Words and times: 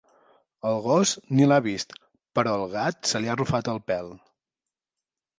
El 0.67 0.77
gos 0.85 1.09
ni 1.39 1.49
l'ha 1.49 1.59
vist, 1.65 1.93
però 2.39 2.53
al 2.59 2.63
gat 2.71 2.97
se 3.11 3.21
li 3.21 3.29
ha 3.29 3.35
arrufat 3.35 3.69
el 3.75 3.83
pèl. 3.91 4.09